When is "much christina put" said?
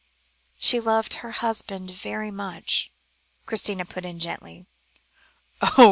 2.31-4.03